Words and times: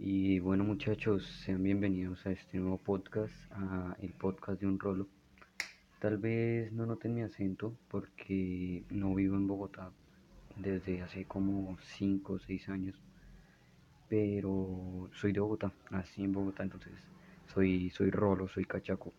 Y 0.00 0.38
bueno 0.38 0.62
muchachos, 0.62 1.26
sean 1.44 1.60
bienvenidos 1.64 2.24
a 2.24 2.30
este 2.30 2.58
nuevo 2.58 2.78
podcast, 2.78 3.34
a 3.50 3.96
el 4.00 4.12
podcast 4.12 4.60
de 4.60 4.68
un 4.68 4.78
rolo. 4.78 5.08
Tal 5.98 6.18
vez 6.18 6.70
no 6.72 6.86
noten 6.86 7.16
mi 7.16 7.22
acento 7.22 7.76
porque 7.88 8.84
no 8.90 9.12
vivo 9.16 9.34
en 9.34 9.48
Bogotá 9.48 9.90
desde 10.54 11.02
hace 11.02 11.24
como 11.24 11.76
5 11.80 12.32
o 12.32 12.38
6 12.38 12.68
años, 12.68 13.02
pero 14.08 15.10
soy 15.14 15.32
de 15.32 15.40
Bogotá, 15.40 15.72
nací 15.90 16.22
en 16.22 16.30
Bogotá, 16.30 16.62
entonces 16.62 16.92
soy, 17.52 17.90
soy 17.90 18.10
rolo, 18.12 18.46
soy 18.46 18.66
cachaco. 18.66 19.12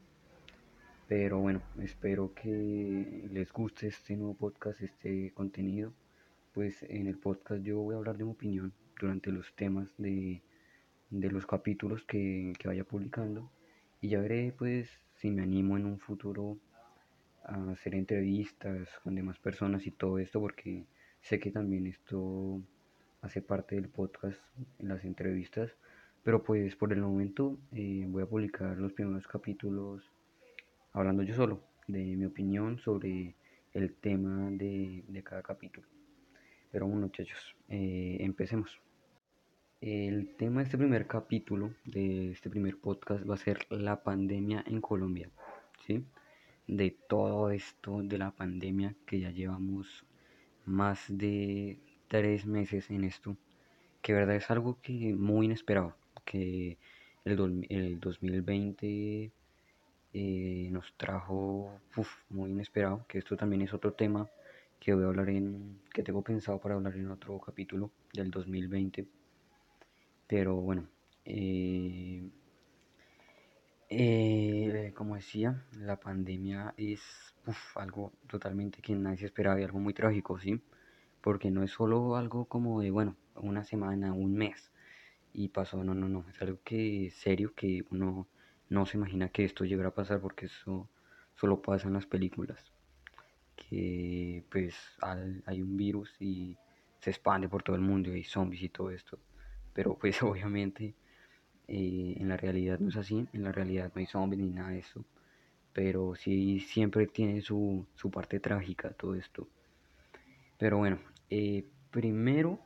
Pero 1.10 1.40
bueno, 1.40 1.62
espero 1.82 2.34
que 2.34 3.28
les 3.34 3.52
guste 3.52 3.88
este 3.88 4.16
nuevo 4.16 4.34
podcast, 4.34 4.82
este 4.82 5.32
contenido. 5.34 5.92
Pues 6.54 6.84
en 6.84 7.08
el 7.08 7.18
podcast 7.18 7.64
yo 7.64 7.80
voy 7.82 7.96
a 7.96 7.98
hablar 7.98 8.18
de 8.18 8.24
mi 8.24 8.32
opinión 8.32 8.72
durante 8.98 9.30
los 9.32 9.54
temas 9.56 9.94
de, 9.98 10.42
de 11.10 11.32
los 11.32 11.46
capítulos 11.46 12.04
que, 12.04 12.54
que 12.58 12.68
vaya 12.68 12.84
publicando. 12.84 13.52
Y 14.02 14.10
ya 14.10 14.22
veré 14.22 14.54
pues 14.58 14.90
si 15.16 15.32
me 15.32 15.44
animo 15.44 15.78
en 15.78 15.86
un 15.86 16.00
futuro 16.00 16.58
a 17.44 17.72
hacer 17.72 17.96
entrevistas 17.96 18.88
con 19.04 19.16
demás 19.16 19.40
personas 19.40 19.86
y 19.88 19.92
todo 19.92 20.20
esto, 20.20 20.40
porque 20.40 20.86
sé 21.22 21.40
que 21.40 21.52
también 21.52 21.88
esto 21.88 22.62
hace 23.22 23.42
parte 23.42 23.76
del 23.76 23.90
podcast 23.90 24.40
en 24.80 24.88
las 24.88 25.04
entrevistas. 25.04 25.72
Pero 26.24 26.44
pues 26.44 26.76
por 26.76 26.94
el 26.94 27.02
momento 27.02 27.58
eh, 27.74 28.06
voy 28.08 28.24
a 28.24 28.28
publicar 28.28 28.78
los 28.78 28.94
primeros 28.94 29.28
capítulos 29.28 30.12
hablando 30.94 31.24
yo 31.24 31.34
solo 31.36 31.62
de 31.88 32.16
mi 32.16 32.26
opinión 32.26 32.78
sobre 32.78 33.36
el 33.74 33.94
tema 33.96 34.50
de, 34.52 35.04
de 35.08 35.24
cada 35.24 35.42
capítulo. 35.42 35.88
Pero 36.72 36.88
bueno 36.88 37.08
muchachos, 37.08 37.56
eh, 37.70 38.18
empecemos. 38.20 38.80
El 39.82 40.36
tema 40.36 40.60
de 40.60 40.66
este 40.66 40.78
primer 40.78 41.08
capítulo, 41.08 41.74
de 41.86 42.32
este 42.32 42.50
primer 42.50 42.78
podcast, 42.78 43.24
va 43.30 43.36
a 43.36 43.38
ser 43.38 43.66
la 43.70 44.04
pandemia 44.04 44.62
en 44.68 44.82
Colombia. 44.82 45.30
¿sí? 45.88 46.04
De 46.68 46.92
todo 47.08 47.50
esto 47.50 48.02
de 48.04 48.18
la 48.18 48.32
pandemia 48.32 48.94
que 49.06 49.22
ya 49.22 49.32
llevamos 49.32 50.06
más 50.66 51.06
de 51.08 51.80
tres 52.10 52.46
meses 52.46 52.90
en 52.92 53.06
esto, 53.06 53.38
que 54.02 54.12
verdad 54.12 54.36
es 54.36 54.52
algo 54.52 54.82
que 54.82 55.16
muy 55.16 55.46
inesperado, 55.46 55.96
que 56.26 56.78
el, 57.24 57.66
el 57.70 58.02
2020 58.02 59.32
eh, 60.14 60.70
nos 60.72 60.94
trajo 60.98 61.80
muy 62.30 62.52
inesperado, 62.52 63.06
que 63.08 63.20
esto 63.20 63.38
también 63.38 63.62
es 63.62 63.74
otro 63.74 63.94
tema 63.94 64.28
que 64.78 64.94
voy 64.94 65.06
a 65.06 65.08
hablar 65.08 65.30
en, 65.30 65.80
que 65.94 66.04
tengo 66.04 66.22
pensado 66.22 66.60
para 66.60 66.76
hablar 66.76 66.98
en 66.98 67.12
otro 67.12 67.40
capítulo 67.40 67.92
del 68.12 68.30
2020. 68.30 69.19
Pero 70.30 70.56
bueno, 70.58 70.88
eh, 71.26 72.30
eh, 73.90 74.94
como 74.96 75.16
decía, 75.16 75.66
la 75.74 76.00
pandemia 76.00 76.76
es 76.78 77.02
algo 77.76 78.14
totalmente 78.28 78.80
que 78.84 78.94
nadie 78.94 79.18
se 79.18 79.26
esperaba 79.26 79.60
y 79.60 79.64
algo 79.64 79.80
muy 79.80 79.96
trágico, 79.96 80.40
¿sí? 80.40 80.62
Porque 81.22 81.50
no 81.50 81.64
es 81.64 81.72
solo 81.72 82.16
algo 82.16 82.46
como 82.46 82.80
de, 82.82 82.92
bueno, 82.92 83.16
una 83.36 83.64
semana, 83.64 84.14
un 84.14 84.36
mes 84.36 84.72
y 85.34 85.50
pasó, 85.50 85.84
no, 85.84 85.96
no, 85.96 86.08
no, 86.08 86.26
es 86.30 86.40
algo 86.44 86.60
que 86.64 87.12
serio 87.12 87.54
que 87.56 87.84
uno 87.90 88.28
no 88.70 88.86
se 88.86 88.98
imagina 88.98 89.30
que 89.30 89.46
esto 89.46 89.66
llegará 89.66 89.90
a 89.90 89.96
pasar 89.96 90.22
porque 90.22 90.46
eso 90.46 90.88
solo 91.36 91.62
pasa 91.62 91.88
en 91.88 91.96
las 91.96 92.06
películas. 92.06 92.72
Que 93.56 94.44
pues 94.52 94.76
hay 95.46 95.62
un 95.64 95.76
virus 95.76 96.16
y 96.20 96.56
se 97.00 97.10
expande 97.12 97.50
por 97.50 97.64
todo 97.64 97.76
el 97.76 97.82
mundo 97.82 98.12
y 98.12 98.18
hay 98.18 98.24
zombies 98.24 98.64
y 98.64 98.70
todo 98.70 98.92
esto. 98.92 99.20
Pero 99.74 99.96
pues 99.98 100.22
obviamente 100.24 100.96
eh, 101.68 102.16
en 102.18 102.30
la 102.30 102.38
realidad 102.38 102.80
no 102.80 102.90
es 102.90 102.98
así, 102.98 103.28
en 103.34 103.44
la 103.44 103.52
realidad 103.52 103.92
no 103.94 104.00
hay 104.00 104.06
zombies 104.06 104.42
ni 104.42 104.50
nada 104.52 104.70
de 104.70 104.80
eso. 104.80 105.06
Pero 105.74 106.16
sí 106.16 106.60
siempre 106.60 107.08
tiene 107.08 107.42
su, 107.42 107.86
su 107.96 108.10
parte 108.12 108.40
trágica 108.40 108.92
todo 108.92 109.16
esto. 109.16 109.48
Pero 110.58 110.78
bueno, 110.78 111.00
eh, 111.30 111.66
primero 111.92 112.60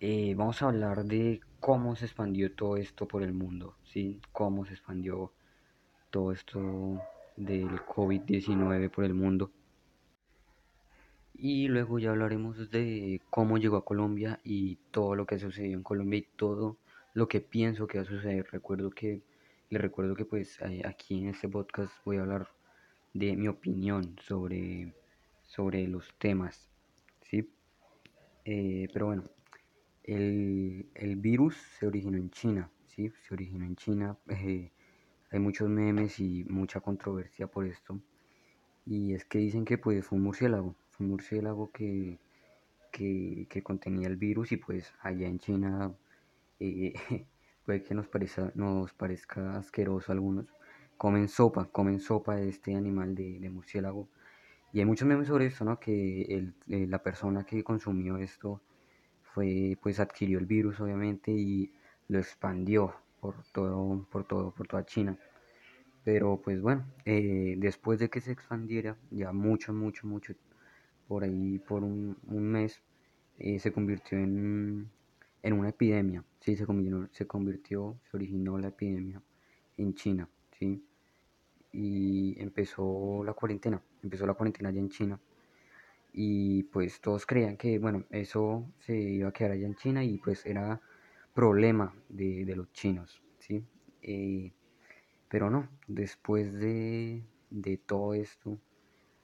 eh, 0.00 0.34
vamos 0.36 0.60
a 0.62 0.66
hablar 0.66 1.04
de 1.04 1.40
cómo 1.60 1.94
se 1.94 2.06
expandió 2.06 2.52
todo 2.54 2.76
esto 2.76 3.06
por 3.06 3.22
el 3.22 3.32
mundo, 3.32 3.76
¿sí? 3.84 4.20
Cómo 4.32 4.66
se 4.66 4.72
expandió 4.72 5.32
todo 6.10 6.32
esto 6.32 7.00
del 7.36 7.68
COVID-19 7.86 8.90
por 8.90 9.04
el 9.04 9.14
mundo. 9.14 9.52
Y 11.44 11.66
luego 11.66 11.98
ya 11.98 12.10
hablaremos 12.10 12.70
de 12.70 13.20
cómo 13.28 13.58
llegó 13.58 13.76
a 13.76 13.84
Colombia 13.84 14.38
y 14.44 14.76
todo 14.92 15.16
lo 15.16 15.26
que 15.26 15.40
sucedió 15.40 15.76
en 15.76 15.82
Colombia 15.82 16.20
y 16.20 16.28
todo 16.36 16.76
lo 17.14 17.26
que 17.26 17.40
pienso 17.40 17.88
que 17.88 17.98
va 17.98 18.04
a 18.04 18.06
suceder. 18.06 18.46
Recuerdo 18.52 18.90
que, 18.90 19.22
les 19.68 19.82
recuerdo 19.82 20.14
que 20.14 20.24
pues 20.24 20.60
eh, 20.60 20.82
aquí 20.84 21.18
en 21.18 21.30
este 21.30 21.48
podcast 21.48 21.92
voy 22.04 22.18
a 22.18 22.20
hablar 22.20 22.46
de 23.12 23.34
mi 23.34 23.48
opinión 23.48 24.14
sobre, 24.22 24.94
sobre 25.42 25.88
los 25.88 26.14
temas, 26.16 26.68
¿sí? 27.22 27.50
Eh, 28.44 28.86
pero 28.92 29.06
bueno, 29.06 29.24
el, 30.04 31.16
virus 31.16 31.56
se 31.56 31.88
originó 31.88 32.18
en 32.18 32.30
China, 32.30 32.70
¿sí? 32.86 33.10
Se 33.26 33.34
originó 33.34 33.64
en 33.64 33.74
China. 33.74 34.16
Eh, 34.28 34.70
hay 35.32 35.40
muchos 35.40 35.68
memes 35.68 36.20
y 36.20 36.44
mucha 36.44 36.78
controversia 36.78 37.48
por 37.48 37.66
esto. 37.66 37.98
Y 38.86 39.14
es 39.14 39.24
que 39.24 39.38
dicen 39.38 39.64
que 39.64 39.76
pues 39.76 40.06
fue 40.06 40.18
un 40.18 40.24
murciélago, 40.24 40.76
murciélago 41.02 41.70
que, 41.72 42.18
que, 42.90 43.62
contenía 43.62 44.08
el 44.08 44.16
virus 44.16 44.52
y 44.52 44.56
pues 44.56 44.92
allá 45.00 45.26
en 45.28 45.38
China 45.38 45.92
eh, 46.60 46.94
puede 47.66 47.82
que 47.82 47.94
nos 47.94 48.08
parezca, 48.08 48.52
nos 48.54 48.92
parezca 48.92 49.56
asqueroso 49.56 50.12
algunos. 50.12 50.46
Comen 50.96 51.28
sopa, 51.28 51.66
comen 51.66 52.00
sopa 52.00 52.36
de 52.36 52.48
este 52.48 52.74
animal 52.76 53.14
de, 53.14 53.50
murciélago. 53.50 54.08
Y 54.72 54.80
hay 54.80 54.86
muchos 54.86 55.06
memes 55.08 55.28
sobre 55.28 55.46
esto, 55.46 55.64
¿no? 55.64 55.78
Que 55.80 56.22
el, 56.22 56.54
eh, 56.68 56.86
la 56.88 57.02
persona 57.02 57.44
que 57.44 57.62
consumió 57.64 58.16
esto 58.18 58.62
fue 59.34 59.78
pues 59.82 60.00
adquirió 60.00 60.38
el 60.38 60.46
virus 60.46 60.80
obviamente 60.80 61.32
y 61.32 61.72
lo 62.08 62.18
expandió 62.18 62.94
por 63.20 63.42
todo 63.52 64.06
por 64.10 64.24
todo 64.24 64.52
por 64.52 64.66
toda 64.66 64.84
China 64.84 65.18
pero 66.04 66.40
pues 66.42 66.60
bueno 66.60 66.84
eh, 67.04 67.54
después 67.58 67.98
de 67.98 68.10
que 68.10 68.20
se 68.20 68.32
expandiera 68.32 68.96
ya 69.10 69.32
mucho 69.32 69.72
mucho 69.72 70.06
mucho 70.06 70.34
por 71.08 71.24
ahí 71.24 71.58
por 71.58 71.82
un, 71.82 72.16
mes 72.28 72.82
eh, 73.38 73.58
se 73.58 73.72
convirtió 73.72 74.18
en, 74.18 74.90
en 75.42 75.52
una 75.52 75.70
epidemia 75.70 76.24
sí 76.40 76.56
se 76.56 76.66
convirtió, 76.66 77.08
se 77.12 77.26
convirtió 77.26 77.96
se 78.10 78.16
originó 78.16 78.58
la 78.58 78.68
epidemia 78.68 79.22
en 79.76 79.94
China 79.94 80.28
sí 80.58 80.82
y 81.72 82.40
empezó 82.40 83.22
la 83.24 83.32
cuarentena 83.32 83.82
empezó 84.02 84.26
la 84.26 84.34
cuarentena 84.34 84.68
allá 84.68 84.80
en 84.80 84.90
China. 84.90 85.20
Y 86.14 86.64
pues 86.64 87.00
todos 87.00 87.24
creían 87.24 87.56
que 87.56 87.78
bueno 87.78 88.04
eso 88.10 88.66
se 88.80 88.94
iba 88.94 89.30
a 89.30 89.32
quedar 89.32 89.52
allá 89.52 89.66
en 89.66 89.76
China 89.76 90.04
y 90.04 90.18
pues 90.18 90.44
era 90.44 90.80
problema 91.32 91.94
de, 92.10 92.52
los 92.54 92.70
chinos 92.72 93.22
¿sí? 93.38 93.64
Eh, 94.02 94.52
pero 95.28 95.48
no 95.48 95.68
después 95.86 96.52
de, 96.52 97.22
de 97.48 97.76
todo 97.78 98.12
esto 98.12 98.58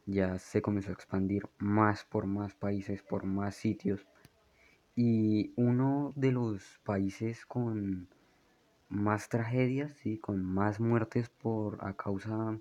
ya 0.08 0.38
se 0.38 0.62
comenzó 0.62 0.90
a 0.90 0.94
expandir 0.94 1.48
más 1.58 2.04
por 2.04 2.26
más 2.26 2.54
países 2.54 3.02
por 3.02 3.24
más 3.24 3.54
sitios 3.54 4.06
y 4.96 5.52
uno 5.56 6.12
de 6.16 6.32
los 6.32 6.80
países 6.84 7.46
con 7.46 8.08
más 8.88 9.28
tragedias 9.28 9.92
¿sí? 9.92 10.18
con 10.18 10.42
más 10.42 10.80
muertes 10.80 11.28
por 11.28 11.78
a 11.80 11.94
causa 11.94 12.58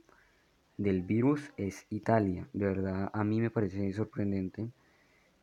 del 0.78 1.02
virus 1.02 1.52
es 1.58 1.88
Italia. 1.90 2.48
De 2.54 2.66
verdad, 2.68 3.10
a 3.12 3.24
mí 3.24 3.42
me 3.42 3.50
parece 3.50 3.92
sorprendente. 3.94 4.70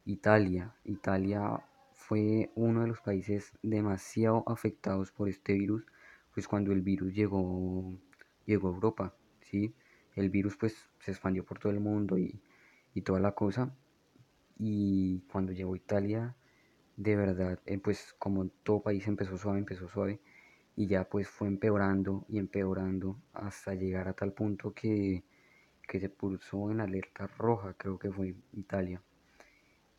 Italia. 0.05 0.75
Italia 0.85 1.61
fue 1.93 2.51
uno 2.55 2.83
de 2.83 2.89
los 2.89 3.01
países 3.01 3.53
demasiado 3.63 4.45
afectados 4.47 5.11
por 5.11 5.29
este 5.29 5.55
virus, 5.55 5.85
pues 6.33 6.47
cuando 6.47 6.73
el 6.73 6.83
virus 6.83 7.15
llegó, 7.15 7.99
llegó 8.47 8.69
a 8.69 8.75
Europa, 8.75 9.15
¿sí? 9.41 9.75
El 10.17 10.31
virus 10.31 10.57
pues 10.57 10.77
se 11.01 11.11
expandió 11.11 11.45
por 11.45 11.59
todo 11.59 11.73
el 11.73 11.81
mundo 11.81 12.19
y, 12.19 12.41
y 12.95 13.03
toda 13.03 13.21
la 13.21 13.33
cosa. 13.33 13.75
Y 14.59 15.21
cuando 15.33 15.53
llegó 15.53 15.75
a 15.75 15.77
Italia, 15.77 16.37
de 16.97 17.17
verdad, 17.17 17.61
eh, 17.67 17.79
pues 17.79 18.15
como 18.19 18.49
todo 18.63 18.83
país 18.83 19.07
empezó 19.09 19.37
suave, 19.37 19.59
empezó 19.59 19.89
suave 19.89 20.21
y 20.77 20.87
ya 20.87 21.05
pues 21.09 21.29
fue 21.29 21.49
empeorando 21.49 22.25
y 22.29 22.39
empeorando 22.39 23.21
hasta 23.33 23.75
llegar 23.75 24.09
a 24.09 24.15
tal 24.15 24.33
punto 24.33 24.73
que, 24.73 25.25
se 25.89 26.09
puso 26.09 26.71
en 26.71 26.81
alerta 26.81 27.27
roja, 27.27 27.75
creo 27.75 27.99
que 27.99 28.11
fue 28.11 28.35
Italia. 28.53 29.03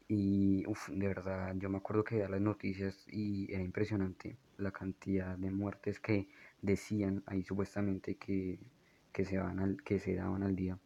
Y 0.07 0.65
uf, 0.67 0.89
de 0.89 1.07
verdad, 1.07 1.55
yo 1.57 1.69
me 1.69 1.77
acuerdo 1.77 2.03
que 2.03 2.15
veía 2.15 2.29
las 2.29 2.41
noticias 2.41 3.05
y 3.07 3.51
era 3.51 3.63
impresionante 3.63 4.37
la 4.57 4.71
cantidad 4.71 5.37
de 5.37 5.51
muertes 5.51 5.99
que 5.99 6.27
decían 6.61 7.23
ahí 7.25 7.43
supuestamente 7.43 8.15
que, 8.15 8.59
se, 9.23 9.37
van 9.37 9.59
al, 9.59 9.81
que 9.83 9.99
se 9.99 10.15
daban 10.15 10.43
al 10.43 10.55
día. 10.55 10.77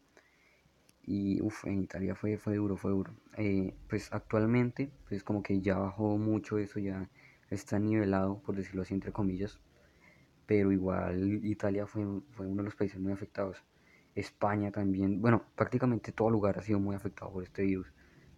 Y 1.04 1.42
uf, 1.42 1.66
en 1.66 1.82
Italia 1.82 2.16
fue, 2.16 2.38
fue 2.38 2.56
duro, 2.56 2.78
fue 2.78 2.92
duro. 2.92 3.14
Eh, 3.38 3.74
pues 3.90 4.14
actualmente, 4.14 4.92
pues 5.08 5.24
como 5.24 5.42
que 5.42 5.60
ya 5.62 5.78
bajó 5.78 6.18
mucho 6.18 6.58
eso, 6.60 6.80
ya 6.80 7.10
está 7.50 7.80
nivelado, 7.80 8.42
por 8.44 8.56
decirlo 8.56 8.84
así, 8.84 8.94
entre 8.94 9.12
comillas, 9.12 9.60
pero 10.46 10.72
igual 10.72 11.46
Italia 11.46 11.88
fue, 11.88 12.06
fue 12.32 12.48
uno 12.48 12.58
de 12.64 12.66
los 12.66 12.76
países 12.76 13.00
muy 13.00 13.12
afectados. 13.14 13.64
España 14.16 14.72
también, 14.72 15.22
bueno, 15.22 15.44
prácticamente 15.56 16.12
todo 16.12 16.30
lugar 16.30 16.60
ha 16.60 16.64
sido 16.64 16.80
muy 16.80 16.96
afectado 16.96 17.32
por 17.32 17.44
este 17.44 17.64
virus, 17.64 17.88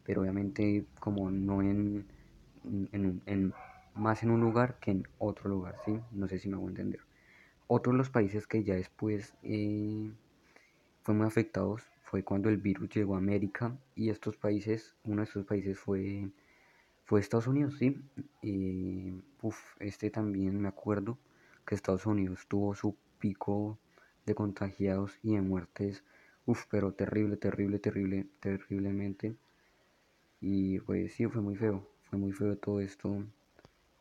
pero 0.03 0.21
obviamente 0.21 0.85
como 0.99 1.31
no 1.31 1.61
en, 1.61 2.05
en, 2.91 3.21
en 3.25 3.53
más 3.95 4.23
en 4.23 4.31
un 4.31 4.41
lugar 4.41 4.79
que 4.79 4.91
en 4.91 5.07
otro 5.19 5.49
lugar, 5.49 5.75
¿sí? 5.85 5.99
No 6.11 6.27
sé 6.27 6.39
si 6.39 6.49
me 6.49 6.55
hago 6.55 6.69
entender. 6.69 7.01
Otro 7.73 7.93
de 7.93 7.99
los 7.99 8.09
países 8.09 8.47
que 8.47 8.65
ya 8.65 8.75
después 8.75 9.33
eh, 9.43 10.11
fue 11.03 11.15
muy 11.15 11.25
afectados 11.25 11.81
fue 12.03 12.21
cuando 12.21 12.49
el 12.49 12.57
virus 12.57 12.89
llegó 12.89 13.15
a 13.15 13.19
América 13.19 13.77
y 13.95 14.09
estos 14.09 14.35
países, 14.35 14.93
uno 15.05 15.21
de 15.21 15.23
estos 15.23 15.45
países 15.45 15.79
fue, 15.79 16.29
fue 17.05 17.21
Estados 17.21 17.47
Unidos, 17.47 17.77
¿sí? 17.79 17.97
Eh, 18.41 19.13
este 19.79 20.09
también 20.09 20.59
me 20.59 20.67
acuerdo 20.67 21.17
que 21.65 21.75
Estados 21.75 22.05
Unidos 22.05 22.45
tuvo 22.49 22.75
su 22.75 22.97
pico 23.19 23.77
de 24.25 24.35
contagiados 24.35 25.17
y 25.23 25.35
de 25.35 25.41
muertes, 25.41 26.03
uf, 26.45 26.65
pero 26.69 26.91
terrible, 26.91 27.37
terrible, 27.37 27.79
terrible, 27.79 28.27
terriblemente. 28.41 29.37
Y 30.41 30.77
pues 30.81 31.13
sí, 31.13 31.25
fue 31.27 31.41
muy 31.41 31.55
feo, 31.55 31.87
fue 32.09 32.19
muy 32.19 32.33
feo 32.33 32.57
todo 32.57 32.81
esto 32.81 33.23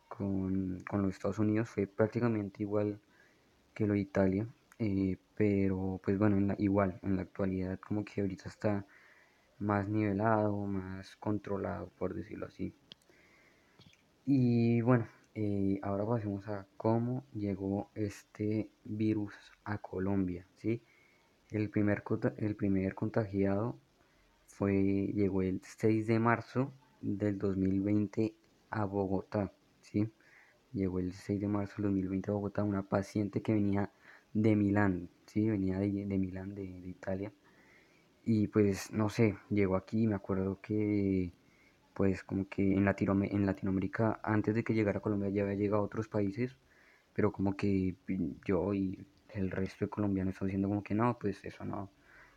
con, 0.09 0.83
con 0.91 1.03
los 1.03 1.15
Estados 1.15 1.39
Unidos, 1.39 1.69
fue 1.71 1.87
prácticamente 1.87 2.65
igual 2.65 2.99
que 3.75 3.87
lo 3.87 3.95
de 3.95 4.01
Italia, 4.01 4.47
eh, 4.79 5.17
pero 5.37 6.01
pues 6.03 6.19
bueno, 6.19 6.37
en 6.37 6.49
la, 6.49 6.57
igual, 6.59 6.99
en 7.03 7.17
la 7.17 7.23
actualidad 7.23 7.79
como 7.81 8.05
que 8.05 8.21
ahorita 8.21 8.49
está 8.49 8.87
más 9.59 9.89
nivelado, 9.89 10.57
más 10.67 11.17
controlado, 11.17 11.91
por 11.99 12.15
decirlo 12.15 12.47
así. 12.47 12.75
Y 14.27 14.81
bueno, 14.83 15.07
eh, 15.35 15.79
ahora 15.83 16.07
pasemos 16.07 16.47
a 16.49 16.67
cómo 16.77 17.25
llegó 17.33 17.91
este 17.95 18.71
virus 18.85 19.35
a 19.65 19.79
Colombia, 19.79 20.47
¿sí? 20.57 20.83
El 21.51 21.71
primer, 21.71 22.03
el 22.39 22.57
primer 22.57 22.95
contagiado 22.95 23.79
fue, 24.47 25.11
llegó 25.15 25.43
el 25.43 25.61
6 25.65 26.07
de 26.07 26.19
marzo 26.19 26.73
del 27.01 27.39
2020 27.39 28.35
a 28.71 28.85
Bogotá, 28.85 29.53
¿sí? 29.81 30.11
Llegó 30.73 31.01
el 31.01 31.13
6 31.13 31.41
de 31.41 31.49
marzo 31.49 31.75
del 31.83 31.93
2020 31.93 32.31
a 32.31 32.35
Bogotá 32.35 32.63
una 32.65 32.83
paciente 32.83 33.43
que 33.43 33.53
venía 33.55 33.91
de 34.33 34.57
Milán, 34.57 35.09
¿sí? 35.27 35.49
Venía 35.51 35.79
de, 35.79 35.89
Milán, 35.89 36.55
de, 36.55 36.65
Italia. 36.65 37.33
Y 38.25 38.49
pues, 38.49 38.93
no 38.93 39.09
sé, 39.09 39.37
llegó 39.51 39.77
aquí, 39.77 40.07
me 40.07 40.15
acuerdo 40.15 40.61
que, 40.61 41.33
pues 41.95 42.23
como 42.25 42.49
que 42.49 42.75
en, 42.75 42.87
en 42.89 43.47
Latinoamérica, 43.47 44.21
antes 44.23 44.55
de 44.55 44.65
que 44.65 44.75
llegara 44.75 44.99
a 44.99 45.03
Colombia, 45.03 45.31
ya 45.31 45.43
había 45.43 45.57
llegado 45.57 45.83
a 45.83 45.87
otros 45.87 46.09
países, 46.09 46.57
pero 47.15 47.33
como 47.33 47.57
que 47.57 47.97
yo 48.47 48.75
y 48.75 49.07
el 49.35 49.51
resto 49.51 49.85
de 49.87 49.91
colombianos 49.91 50.35
están 50.35 50.49
diciendo 50.49 50.69
como 50.69 50.83
que 50.83 50.95
no, 50.95 51.19
pues 51.19 51.45
eso 51.45 51.65
no, 51.65 51.91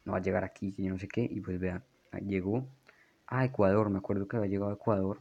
no 0.05 0.13
va 0.13 0.19
a 0.19 0.21
llegar 0.21 0.43
aquí, 0.43 0.71
que 0.73 0.83
yo 0.83 0.91
no 0.91 0.99
sé 0.99 1.07
qué, 1.07 1.21
y 1.23 1.39
pues 1.41 1.59
vean, 1.59 1.83
llegó 2.25 2.65
a 3.27 3.45
Ecuador, 3.45 3.89
me 3.89 3.99
acuerdo 3.99 4.27
que 4.27 4.37
había 4.37 4.49
llegado 4.49 4.71
a 4.71 4.75
Ecuador, 4.75 5.19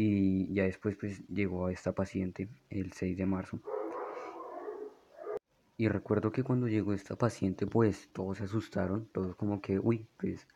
y 0.00 0.54
ya 0.54 0.62
después 0.62 0.94
pues 0.94 1.26
llegó 1.26 1.66
a 1.66 1.72
esta 1.72 1.92
paciente 1.92 2.48
el 2.70 2.92
6 2.92 3.16
de 3.16 3.26
marzo. 3.26 3.58
Y 5.76 5.88
recuerdo 5.88 6.30
que 6.30 6.44
cuando 6.44 6.68
llegó 6.68 6.92
esta 6.92 7.16
paciente 7.16 7.66
pues 7.66 8.08
todos 8.12 8.38
se 8.38 8.44
asustaron, 8.44 9.08
todos 9.10 9.34
como 9.34 9.60
que, 9.60 9.80
uy, 9.80 10.06
pues 10.16 10.46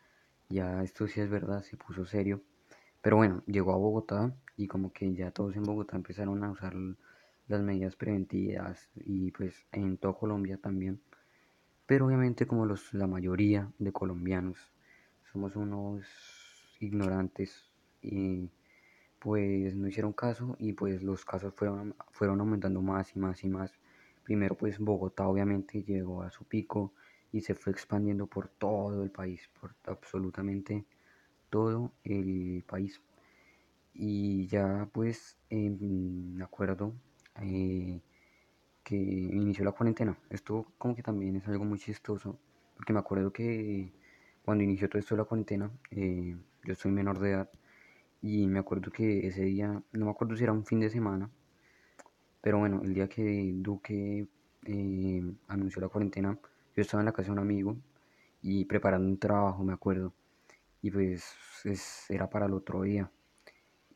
ya 0.49 0.85
esto 0.85 1.09
sí 1.09 1.21
es 1.21 1.29
verdad, 1.29 1.65
se 1.65 1.77
puso 1.77 2.07
serio. 2.07 2.41
Pero 3.01 3.17
bueno, 3.17 3.43
llegó 3.49 3.73
a 3.73 3.79
Bogotá 3.79 4.33
y 4.57 4.69
como 4.69 4.93
que 4.93 5.13
ya 5.13 5.33
todos 5.33 5.57
en 5.57 5.65
Bogotá 5.65 5.97
empezaron 5.97 6.45
a 6.45 6.53
usar 6.53 6.77
las 7.49 7.63
medidas 7.63 7.97
preventivas 7.97 8.91
y 8.95 9.33
pues 9.33 9.67
en 9.73 9.97
toda 9.97 10.15
Colombia 10.15 10.57
también. 10.57 11.01
Pero 11.87 12.07
obviamente 12.07 12.47
como 12.47 12.65
los, 12.65 12.95
la 12.95 13.09
mayoría 13.09 13.73
de 13.81 13.91
colombianos 13.91 14.71
somos 15.33 15.57
unos 15.57 16.07
ignorantes 16.79 17.69
y 18.03 18.49
pues 19.23 19.77
no 19.77 19.87
hicieron 19.87 20.13
caso 20.13 20.57
y 20.59 20.73
pues 20.73 21.01
los 21.03 21.25
casos 21.25 21.55
fueron, 21.55 21.95
fueron 22.11 22.41
aumentando 22.41 22.83
más 22.83 23.15
y 23.15 23.21
más 23.21 23.45
y 23.45 23.49
más. 23.49 23.73
Primero 24.25 24.57
pues 24.57 24.81
Bogotá 24.81 25.29
obviamente 25.29 25.85
llegó 25.85 26.23
a 26.23 26.31
su 26.33 26.45
pico 26.45 26.93
y 27.31 27.41
se 27.43 27.55
fue 27.55 27.73
expandiendo 27.73 28.27
por 28.27 28.49
todo 28.49 29.05
el 29.05 29.13
país, 29.13 29.49
por 29.61 29.77
absolutamente 29.87 30.85
todo 31.51 31.93
el 32.03 32.65
país. 32.67 33.01
Y 33.95 34.49
ya 34.49 34.89
pues 34.93 35.39
me 35.51 36.43
acuerdo 36.43 36.93
eh, 37.41 38.01
que 38.83 38.97
inició 38.97 39.65
la 39.65 39.73
cuarentena. 39.73 40.19
Esto 40.31 40.67
como 40.79 40.97
que 40.97 41.03
también 41.05 41.37
es 41.37 41.47
algo 41.47 41.65
muy 41.65 41.79
chistoso, 41.79 42.41
porque 42.75 42.93
me 42.93 42.99
acuerdo 42.99 43.33
que 43.33 43.93
cuando 44.45 44.65
inició 44.65 44.89
todo 44.89 44.99
esto 44.99 45.15
de 45.15 45.21
la 45.23 45.27
cuarentena, 45.27 45.71
eh, 45.93 46.37
yo 46.65 46.75
soy 46.75 46.91
menor 46.91 47.21
de 47.21 47.31
edad 47.31 47.51
y 48.23 48.47
me 48.47 48.61
acuerdo 48.61 48.91
que 48.93 49.27
ese 49.27 49.43
día, 49.45 49.83
no 49.93 50.05
me 50.05 50.11
acuerdo 50.11 50.37
si 50.37 50.45
era 50.45 50.53
un 50.53 50.65
fin 50.65 50.81
de 50.81 50.91
semana, 50.91 51.31
pero 52.41 52.59
bueno, 52.59 52.83
el 52.85 52.95
día 52.95 53.09
que 53.09 53.53
Duque 53.57 54.27
eh, 54.65 55.33
anunció 55.49 55.81
la 55.83 55.89
cuarentena, 55.89 56.39
yo 56.77 56.83
estaba 56.83 57.01
en 57.03 57.07
la 57.07 57.13
casa 57.13 57.27
de 57.27 57.33
un 57.33 57.39
amigo 57.41 57.77
y 58.43 58.65
preparando 58.65 59.09
un 59.09 59.19
trabajo, 59.19 59.65
me 59.65 59.73
acuerdo. 59.73 60.13
Y 60.83 60.91
pues 60.91 61.25
era 62.09 62.29
para 62.31 62.47
el 62.47 62.55
otro 62.55 62.83
día. 62.83 63.11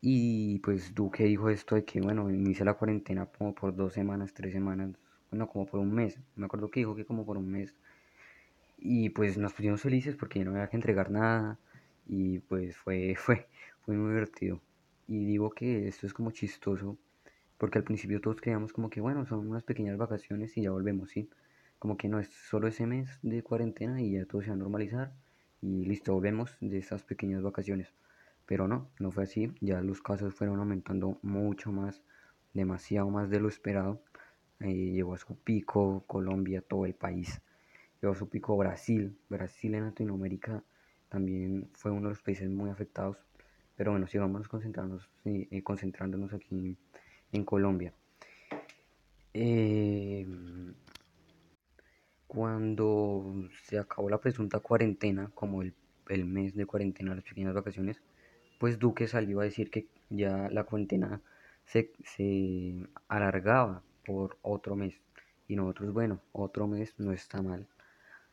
Y 0.01 0.59
pues 0.59 0.93
Duque 0.95 1.25
dijo 1.25 1.49
esto 1.49 1.75
de 1.75 1.85
que, 1.85 2.01
bueno, 2.01 2.29
inicia 2.29 2.65
la 2.65 2.75
cuarentena 2.75 3.25
como 3.25 3.53
por 3.55 3.75
dos 3.75 3.93
semanas, 3.93 4.33
tres 4.33 4.53
semanas, 4.53 4.91
bueno, 5.31 5.47
como 5.47 5.65
por 5.65 5.79
un 5.79 5.93
mes. 5.93 6.19
Me 6.35 6.45
acuerdo 6.45 6.69
que 6.69 6.81
dijo 6.81 6.95
que 6.95 7.05
como 7.05 7.25
por 7.25 7.37
un 7.37 7.49
mes. 7.51 7.73
Y 8.79 9.09
pues 9.09 9.37
nos 9.37 9.53
pusimos 9.53 9.81
felices 9.81 10.15
porque 10.15 10.43
no 10.45 10.51
había 10.51 10.67
que 10.69 10.77
entregar 10.77 11.11
nada. 11.11 11.57
Y 12.07 12.39
pues 12.39 12.77
fue, 12.77 13.15
fue, 13.17 13.47
fue 13.87 13.95
muy 13.95 14.09
divertido. 14.09 14.59
Y 15.07 15.23
digo 15.23 15.49
que 15.49 15.87
esto 15.87 16.07
es 16.07 16.13
como 16.13 16.31
chistoso, 16.31 16.97
porque 17.57 17.77
al 17.77 17.85
principio 17.85 18.19
todos 18.19 18.41
creíamos 18.41 18.73
como 18.73 18.89
que, 18.89 18.99
bueno, 18.99 19.25
son 19.25 19.47
unas 19.47 19.63
pequeñas 19.63 19.97
vacaciones 19.97 20.57
y 20.57 20.63
ya 20.63 20.71
volvemos, 20.71 21.11
¿sí? 21.11 21.29
Como 21.79 21.95
que 21.95 22.09
no 22.09 22.19
es 22.19 22.27
solo 22.27 22.67
ese 22.67 22.85
mes 22.85 23.17
de 23.21 23.41
cuarentena 23.43 24.01
y 24.01 24.11
ya 24.11 24.25
todo 24.25 24.41
se 24.41 24.49
va 24.49 24.55
a 24.55 24.57
normalizar 24.57 25.13
y 25.61 25.85
listo, 25.85 26.13
volvemos 26.13 26.57
de 26.59 26.77
esas 26.79 27.03
pequeñas 27.03 27.41
vacaciones. 27.41 27.93
Pero 28.45 28.67
no, 28.67 28.89
no 28.99 29.09
fue 29.09 29.23
así, 29.23 29.53
ya 29.61 29.79
los 29.79 30.01
casos 30.01 30.35
fueron 30.35 30.59
aumentando 30.59 31.17
mucho 31.21 31.71
más, 31.71 32.03
demasiado 32.53 33.09
más 33.09 33.29
de 33.29 33.39
lo 33.39 33.47
esperado. 33.47 34.01
Eh, 34.59 34.91
llegó 34.91 35.13
a 35.13 35.17
su 35.17 35.37
pico 35.37 36.03
Colombia, 36.07 36.61
todo 36.61 36.85
el 36.85 36.93
país. 36.93 37.41
Llegó 38.01 38.15
a 38.15 38.17
su 38.17 38.27
pico 38.27 38.57
Brasil, 38.57 39.17
Brasil 39.29 39.75
en 39.75 39.85
Latinoamérica 39.85 40.61
también 41.07 41.69
fue 41.71 41.91
uno 41.91 42.09
de 42.09 42.09
los 42.09 42.21
países 42.21 42.49
muy 42.49 42.69
afectados 42.69 43.17
pero 43.77 43.91
bueno, 43.91 44.07
sigamos 44.07 44.47
concentrarnos, 44.47 45.07
eh, 45.23 45.61
concentrándonos 45.63 46.33
aquí 46.33 46.75
en 47.31 47.45
Colombia. 47.45 47.93
Em, 49.33 50.73
cuando 52.25 53.47
se 53.65 53.77
acabó 53.77 54.09
la 54.09 54.19
presunta 54.19 54.59
cuarentena, 54.59 55.29
como 55.35 55.61
el, 55.61 55.73
mes 56.25 56.55
de 56.55 56.65
cuarentena, 56.65 57.13
las 57.13 57.23
pequeñas 57.23 57.53
vacaciones, 57.53 58.01
pues 58.59 58.79
Duque 58.79 59.07
salió 59.07 59.39
a 59.41 59.43
decir 59.43 59.69
que 59.69 59.87
ya 60.09 60.49
la 60.49 60.63
cuarentena 60.63 61.21
se, 61.65 61.91
alargaba 63.07 63.83
por 64.05 64.37
otro 64.41 64.75
mes. 64.75 64.95
Y 65.47 65.55
nosotros, 65.55 65.93
bueno, 65.93 66.19
otro 66.31 66.67
mes 66.67 66.95
no 66.97 67.11
está 67.11 67.41
mal, 67.41 67.67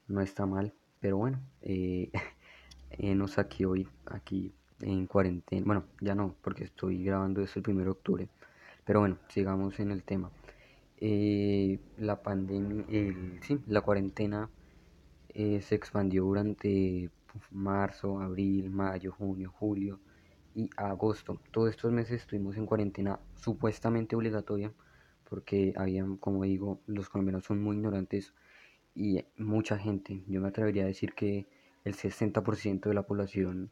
no 0.08 0.22
está 0.22 0.46
mal, 0.46 0.72
pero 1.00 1.18
bueno, 1.18 1.38
eh, 1.62 2.10
eh, 2.92 3.14
nos 3.14 3.38
aquí 3.38 3.66
hoy, 3.66 3.86
aquí 4.06 4.54
en 4.80 5.06
cuarentena. 5.06 5.64
Bueno, 5.66 5.84
ya 6.00 6.14
no, 6.14 6.34
porque 6.42 6.64
estoy 6.64 7.04
grabando 7.04 7.42
esto 7.42 7.60
el 7.60 7.70
1 7.70 7.84
de 7.84 7.90
octubre. 7.90 8.28
Pero 8.84 9.00
bueno, 9.00 9.18
sigamos 9.28 9.78
en 9.80 9.90
el 9.90 10.02
tema. 10.02 10.30
Eh, 10.98 11.78
la 11.98 12.22
pandemia, 12.22 12.84
sí, 13.42 13.60
la 13.66 13.80
cuarentena 13.80 14.48
eh, 15.28 15.60
se 15.62 15.74
expandió 15.74 16.24
durante 16.24 17.10
marzo, 17.50 18.20
abril, 18.20 18.70
mayo, 18.70 19.12
junio, 19.12 19.50
julio 19.50 20.00
y 20.54 20.70
agosto. 20.76 21.40
Todos 21.50 21.70
estos 21.70 21.92
meses 21.92 22.22
estuvimos 22.22 22.56
en 22.56 22.66
cuarentena 22.66 23.18
supuestamente 23.34 24.16
obligatoria 24.16 24.72
porque 25.28 25.72
habían, 25.76 26.16
como 26.16 26.44
digo, 26.44 26.80
los 26.86 27.08
colombianos 27.08 27.44
son 27.44 27.62
muy 27.62 27.76
ignorantes 27.76 28.32
y 28.94 29.24
mucha 29.36 29.78
gente, 29.78 30.22
yo 30.28 30.40
me 30.40 30.48
atrevería 30.48 30.84
a 30.84 30.86
decir 30.86 31.14
que 31.14 31.46
el 31.84 31.94
60% 31.94 32.88
de 32.88 32.94
la 32.94 33.02
población 33.02 33.70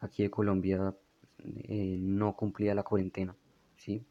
aquí 0.00 0.22
de 0.22 0.30
Colombia 0.30 0.94
eh, 1.44 1.98
no 2.00 2.36
cumplía 2.36 2.74
la 2.74 2.82
cuarentena, 2.82 3.36
¿sí? 3.76 4.04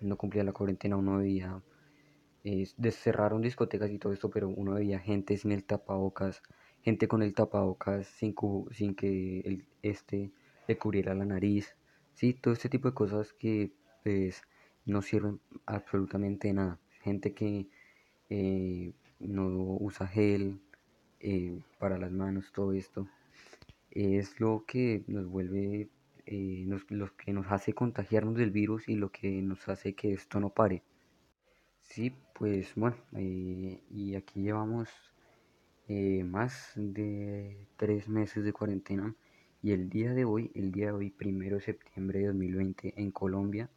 No 0.00 0.16
cumplía 0.16 0.44
la 0.44 0.52
cuarentena, 0.52 0.96
uno 0.96 1.18
veía, 1.18 1.62
eh, 2.44 2.66
cerraron 2.90 3.42
discotecas 3.42 3.90
y 3.90 3.98
todo 3.98 4.12
esto, 4.12 4.30
pero 4.30 4.48
uno 4.48 4.74
veía 4.74 4.98
gente 4.98 5.36
sin 5.36 5.52
el 5.52 5.64
tapabocas, 5.64 6.42
gente 6.82 7.08
con 7.08 7.22
el 7.22 7.34
tapabocas 7.34 8.06
sin, 8.06 8.34
sin 8.72 8.94
que 8.94 9.64
este 9.82 10.30
le 10.66 10.78
cubriera 10.78 11.14
la 11.14 11.24
nariz, 11.24 11.76
¿sí? 12.14 12.34
Todo 12.34 12.54
este 12.54 12.68
tipo 12.68 12.88
de 12.88 12.94
cosas 12.94 13.32
que 13.32 13.72
pues 14.02 14.42
no 14.86 15.02
sirven 15.02 15.40
absolutamente 15.66 16.52
nada. 16.52 16.78
Gente 17.02 17.32
que 17.34 17.66
eh, 18.30 18.92
no 19.20 19.46
usa 19.80 20.06
gel 20.06 20.60
eh, 21.20 21.60
para 21.78 21.98
las 21.98 22.12
manos, 22.12 22.52
todo 22.52 22.72
esto, 22.72 23.06
es 23.94 24.40
lo 24.40 24.64
que 24.66 25.04
nos 25.06 25.26
vuelve, 25.26 25.88
eh, 26.26 26.64
lo 26.88 27.16
que 27.16 27.32
nos 27.32 27.46
hace 27.50 27.72
contagiarnos 27.74 28.36
del 28.36 28.50
virus 28.50 28.88
y 28.88 28.96
lo 28.96 29.10
que 29.10 29.42
nos 29.42 29.68
hace 29.68 29.94
que 29.94 30.12
esto 30.12 30.40
no 30.40 30.50
pare. 30.50 30.82
Sí, 31.82 32.12
pues 32.34 32.74
bueno, 32.76 32.96
y 33.12 34.14
aquí 34.16 34.42
llevamos 34.42 34.88
más 36.24 36.72
de 36.76 37.66
tres 37.76 38.08
meses 38.08 38.44
de 38.44 38.52
cuarentena 38.52 39.14
y 39.64 39.72
el 39.72 39.88
día 39.88 40.12
de 40.12 40.26
hoy, 40.26 40.50
el 40.54 40.72
día 40.72 40.88
de 40.88 40.92
hoy, 40.92 41.08
primero 41.08 41.56
de 41.56 41.62
septiembre 41.62 42.18
de 42.18 42.26
2020 42.26 42.92
en 42.98 43.10
Colombia, 43.10 43.70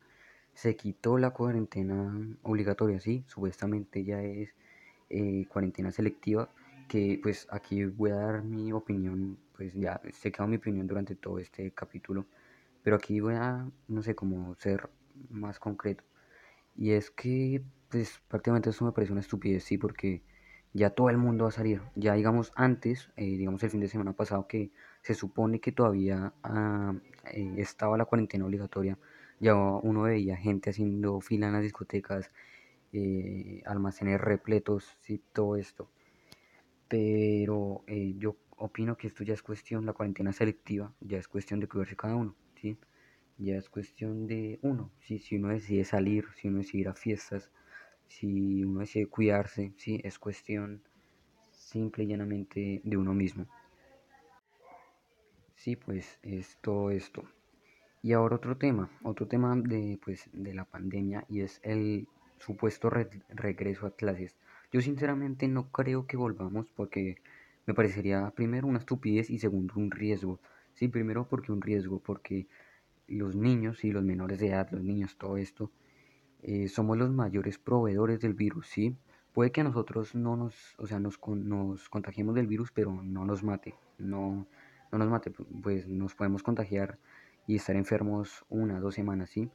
se 0.53 0.75
quitó 0.75 1.17
la 1.17 1.29
cuarentena 1.29 2.13
obligatoria, 2.43 2.99
sí, 2.99 3.23
supuestamente 3.27 4.03
ya 4.03 4.21
es 4.21 4.49
eh, 5.09 5.45
cuarentena 5.47 5.93
selectiva, 5.93 6.49
que 6.89 7.17
pues 7.23 7.47
aquí 7.51 7.85
voy 7.85 8.11
a 8.11 8.15
dar 8.15 8.43
mi 8.43 8.73
opinión, 8.73 9.37
pues 9.57 9.73
ya 9.73 9.99
se 10.13 10.31
quedó 10.31 10.47
mi 10.47 10.57
opinión 10.57 10.87
durante 10.87 11.15
todo 11.15 11.39
este 11.39 11.71
capítulo, 11.71 12.25
pero 12.83 12.95
aquí 12.95 13.19
voy 13.19 13.35
a, 13.35 13.67
no 13.87 14.03
sé, 14.03 14.15
cómo 14.15 14.55
ser 14.55 14.89
más 15.29 15.59
concreto. 15.59 16.03
Y 16.75 16.91
es 16.91 17.11
que, 17.11 17.63
pues 17.89 18.21
prácticamente 18.29 18.69
eso 18.69 18.85
me 18.85 18.91
parece 18.93 19.13
una 19.13 19.21
estupidez, 19.21 19.63
sí, 19.63 19.77
porque 19.77 20.23
ya 20.73 20.91
todo 20.91 21.09
el 21.09 21.17
mundo 21.17 21.45
va 21.45 21.49
a 21.49 21.53
salir. 21.53 21.81
Ya 21.95 22.13
digamos 22.13 22.53
antes, 22.55 23.09
eh, 23.17 23.37
digamos 23.37 23.63
el 23.63 23.71
fin 23.71 23.81
de 23.81 23.87
semana 23.89 24.13
pasado 24.13 24.47
que 24.47 24.71
se 25.01 25.15
supone 25.15 25.59
que 25.59 25.71
todavía 25.71 26.33
ah, 26.43 26.93
eh, 27.33 27.55
estaba 27.57 27.97
la 27.97 28.05
cuarentena 28.05 28.45
obligatoria, 28.45 28.97
ya 29.39 29.55
uno 29.55 30.03
veía 30.03 30.37
gente 30.37 30.69
haciendo 30.71 31.19
fila 31.21 31.47
en 31.47 31.53
las 31.53 31.63
discotecas, 31.63 32.31
eh, 32.93 33.61
almacenes 33.65 34.19
repletos, 34.21 34.97
y 35.07 35.19
todo 35.33 35.55
esto. 35.57 35.89
Pero 36.87 37.83
eh, 37.87 38.15
yo 38.17 38.35
opino 38.57 38.97
que 38.97 39.07
esto 39.07 39.23
ya 39.23 39.33
es 39.33 39.41
cuestión, 39.41 39.85
la 39.85 39.93
cuarentena 39.93 40.33
selectiva, 40.33 40.93
ya 40.99 41.17
es 41.17 41.27
cuestión 41.27 41.59
de 41.59 41.67
cuidarse 41.67 41.95
cada 41.95 42.15
uno, 42.15 42.35
¿sí? 42.55 42.77
Ya 43.37 43.55
es 43.55 43.69
cuestión 43.69 44.27
de 44.27 44.59
uno, 44.61 44.91
¿sí? 44.99 45.19
Si 45.19 45.37
uno 45.37 45.49
decide 45.49 45.85
salir, 45.85 46.25
si 46.35 46.47
uno 46.47 46.59
decide 46.59 46.81
ir 46.81 46.89
a 46.89 46.93
fiestas, 46.93 47.51
si 48.07 48.63
uno 48.63 48.81
decide 48.81 49.07
cuidarse, 49.07 49.73
¿sí? 49.77 50.01
Es 50.03 50.17
cuestión 50.19 50.81
simple 51.51 52.03
y 52.05 52.07
llanamente 52.07 52.81
de 52.83 52.97
uno 52.97 53.13
mismo. 53.13 53.45
Sí, 55.55 55.75
pues 55.75 56.19
es 56.23 56.57
todo 56.61 56.91
esto. 56.91 57.23
Y 58.01 58.13
ahora 58.13 58.37
otro 58.37 58.57
tema, 58.57 58.89
otro 59.03 59.27
tema 59.27 59.55
de, 59.55 59.99
pues, 60.03 60.29
de 60.31 60.53
la 60.53 60.65
pandemia 60.65 61.25
y 61.27 61.41
es 61.41 61.59
el 61.63 62.07
supuesto 62.39 62.89
regreso 62.89 63.87
a 63.87 63.95
clases. 63.95 64.35
Yo 64.71 64.81
sinceramente 64.81 65.47
no 65.47 65.71
creo 65.71 66.07
que 66.07 66.17
volvamos 66.17 66.71
porque 66.75 67.17
me 67.67 67.73
parecería 67.73 68.31
primero 68.31 68.65
una 68.65 68.79
estupidez 68.79 69.29
y 69.29 69.39
segundo 69.39 69.73
un 69.75 69.91
riesgo. 69.91 70.39
Sí, 70.73 70.87
primero 70.87 71.27
porque 71.27 71.51
un 71.51 71.61
riesgo, 71.61 71.99
porque 71.99 72.47
los 73.07 73.35
niños 73.35 73.83
y 73.83 73.91
los 73.91 74.03
menores 74.03 74.39
de 74.39 74.47
edad, 74.47 74.69
los 74.71 74.83
niños, 74.83 75.17
todo 75.17 75.37
esto, 75.37 75.71
eh, 76.43 76.69
somos 76.69 76.97
los 76.97 77.11
mayores 77.11 77.57
proveedores 77.57 78.19
del 78.21 78.33
virus, 78.33 78.67
¿sí? 78.67 78.95
Puede 79.33 79.51
que 79.51 79.61
a 79.61 79.63
nosotros 79.65 80.15
no 80.15 80.35
nos, 80.37 80.75
o 80.77 80.87
sea, 80.87 80.99
nos, 80.99 81.19
nos 81.27 81.89
contagiemos 81.89 82.35
del 82.35 82.47
virus, 82.47 82.71
pero 82.71 83.03
no 83.03 83.25
nos 83.25 83.43
mate, 83.43 83.75
no, 83.97 84.47
no 84.91 84.97
nos 84.97 85.09
mate, 85.09 85.31
pues 85.61 85.87
nos 85.87 86.15
podemos 86.15 86.43
contagiar 86.43 86.97
y 87.47 87.55
estar 87.55 87.75
enfermos 87.75 88.45
una, 88.49 88.79
dos 88.79 88.95
semanas, 88.95 89.29
¿sí? 89.29 89.49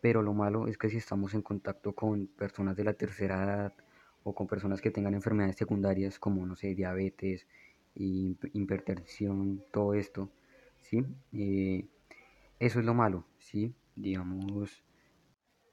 Pero 0.00 0.22
lo 0.22 0.34
malo 0.34 0.68
es 0.68 0.78
que 0.78 0.88
si 0.88 0.98
estamos 0.98 1.34
en 1.34 1.42
contacto 1.42 1.94
con 1.94 2.28
personas 2.28 2.76
de 2.76 2.84
la 2.84 2.94
tercera 2.94 3.42
edad 3.42 3.74
o 4.26 4.34
con 4.34 4.48
personas 4.48 4.80
que 4.80 4.90
tengan 4.90 5.14
enfermedades 5.14 5.54
secundarias 5.54 6.18
como, 6.18 6.44
no 6.44 6.56
sé, 6.56 6.74
diabetes, 6.74 7.46
hipertensión, 7.94 9.62
todo 9.70 9.94
esto, 9.94 10.28
¿sí? 10.82 11.06
Eh, 11.32 11.86
eso 12.58 12.80
es 12.80 12.84
lo 12.84 12.92
malo, 12.92 13.24
¿sí? 13.38 13.72
Digamos, 13.94 14.82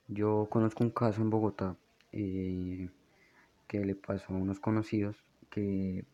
yo 0.08 0.48
conozco 0.52 0.84
un 0.84 0.92
caso 0.92 1.24
en 1.24 1.32
Bogotá 1.32 1.76
eh, 2.12 2.90
que 3.68 3.84
le 3.84 3.96
pasó 3.96 4.36
a 4.36 4.38
unos 4.38 4.60
conocidos 4.60 5.18
que 5.50 6.06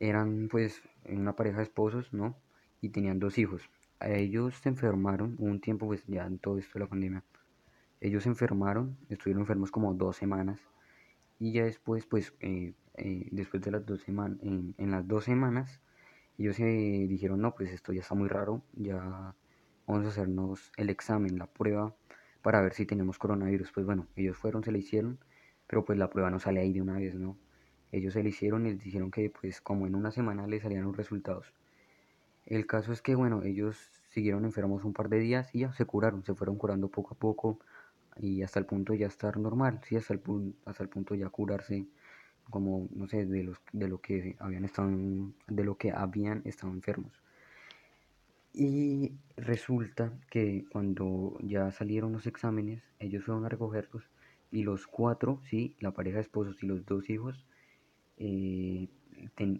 eran 0.00 0.48
pues 0.50 0.80
una 1.04 1.36
pareja 1.36 1.58
de 1.58 1.64
esposos, 1.64 2.10
¿no? 2.10 2.36
Y 2.80 2.88
tenían 2.88 3.18
dos 3.18 3.36
hijos. 3.36 3.68
A 4.00 4.08
ellos 4.08 4.54
se 4.54 4.70
enfermaron, 4.70 5.36
un 5.38 5.60
tiempo 5.60 5.86
pues 5.86 6.06
ya 6.06 6.24
en 6.24 6.38
todo 6.38 6.56
esto 6.56 6.78
de 6.78 6.84
la 6.86 6.88
pandemia, 6.88 7.22
ellos 8.00 8.22
se 8.22 8.30
enfermaron, 8.30 8.96
estuvieron 9.10 9.42
enfermos 9.42 9.70
como 9.70 9.92
dos 9.92 10.16
semanas 10.16 10.58
y 11.38 11.52
ya 11.52 11.64
después 11.64 12.06
pues 12.06 12.34
eh, 12.40 12.74
eh, 12.94 13.28
después 13.32 13.62
de 13.62 13.70
las 13.70 13.84
dos 13.86 14.00
semanas, 14.02 14.38
en, 14.42 14.74
las 14.90 15.06
dos 15.06 15.24
semanas 15.24 15.80
ellos 16.38 16.56
se 16.56 16.64
dijeron 16.64 17.40
no 17.40 17.54
pues 17.54 17.70
esto 17.72 17.92
ya 17.92 18.00
está 18.00 18.14
muy 18.14 18.28
raro, 18.28 18.62
ya 18.74 19.34
vamos 19.86 20.06
a 20.06 20.08
hacernos 20.08 20.72
el 20.76 20.90
examen, 20.90 21.38
la 21.38 21.46
prueba 21.46 21.94
para 22.46 22.60
ver 22.60 22.74
si 22.74 22.86
tenemos 22.86 23.18
coronavirus. 23.18 23.72
Pues 23.72 23.86
bueno, 23.86 24.06
ellos 24.14 24.36
fueron, 24.36 24.62
se 24.62 24.70
le 24.70 24.78
hicieron, 24.78 25.18
pero 25.66 25.84
pues 25.84 25.98
la 25.98 26.10
prueba 26.10 26.30
no 26.30 26.38
sale 26.38 26.60
ahí 26.60 26.72
de 26.72 26.80
una 26.80 26.94
vez, 26.96 27.14
¿no? 27.16 27.36
Ellos 27.90 28.12
se 28.14 28.22
le 28.22 28.28
hicieron 28.28 28.66
y 28.66 28.70
les 28.70 28.84
dijeron 28.84 29.10
que 29.10 29.30
pues 29.30 29.60
como 29.60 29.86
en 29.86 29.96
una 29.96 30.12
semana 30.12 30.46
les 30.46 30.62
salían 30.62 30.84
los 30.84 30.96
resultados. 30.96 31.52
El 32.44 32.66
caso 32.66 32.92
es 32.92 33.02
que 33.02 33.16
bueno, 33.16 33.42
ellos 33.42 33.76
siguieron 34.10 34.44
enfermos 34.44 34.84
un 34.84 34.92
par 34.92 35.08
de 35.08 35.18
días 35.18 35.52
y 35.54 35.60
ya 35.60 35.72
se 35.72 35.86
curaron, 35.86 36.24
se 36.24 36.34
fueron 36.34 36.56
curando 36.56 36.88
poco 36.88 37.14
a 37.14 37.18
poco 37.18 37.58
y 38.18 38.42
hasta 38.42 38.58
el 38.58 38.66
punto 38.66 38.94
ya 38.94 39.06
estar 39.06 39.38
normal, 39.38 39.80
sí, 39.84 39.96
hasta 39.96 40.14
el, 40.14 40.20
hasta 40.64 40.82
el 40.82 40.88
punto 40.88 41.14
ya 41.14 41.28
curarse 41.28 41.86
como 42.50 42.88
no 42.92 43.08
sé 43.08 43.26
de 43.26 43.42
los 43.42 43.58
de 43.72 43.88
lo 43.88 44.00
que 44.00 44.36
habían 44.38 44.64
estado 44.64 44.90
de 45.48 45.64
lo 45.64 45.76
que 45.76 45.90
habían 45.90 46.42
estado 46.44 46.72
enfermos 46.72 47.12
y 48.52 49.12
resulta 49.36 50.12
que 50.30 50.64
cuando 50.70 51.36
ya 51.42 51.72
salieron 51.72 52.12
los 52.12 52.26
exámenes 52.26 52.84
ellos 53.00 53.24
fueron 53.24 53.44
a 53.44 53.48
recogerlos 53.48 54.08
y 54.52 54.62
los 54.62 54.86
cuatro 54.86 55.40
sí 55.50 55.74
la 55.80 55.90
pareja 55.90 56.18
de 56.18 56.22
esposos 56.22 56.62
y 56.62 56.66
los 56.66 56.86
dos 56.86 57.10
hijos 57.10 57.44
eh, 58.18 58.88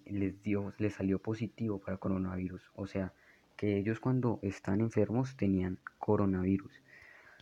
les, 0.07 0.43
dio, 0.43 0.73
les 0.79 0.95
salió 0.95 1.19
positivo 1.19 1.79
para 1.79 1.97
coronavirus. 1.97 2.71
O 2.75 2.87
sea, 2.87 3.13
que 3.57 3.79
ellos 3.79 4.01
cuando 4.01 4.39
están 4.43 4.81
enfermos 4.81 5.37
tenían 5.37 5.79
coronavirus. 5.99 6.73